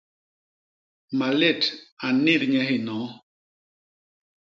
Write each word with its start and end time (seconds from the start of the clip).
Malét 1.17 1.63
a 2.05 2.07
nnit 2.13 2.41
nye 2.51 2.61
hinoo. 2.67 3.07